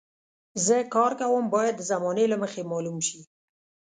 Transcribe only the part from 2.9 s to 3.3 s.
شي.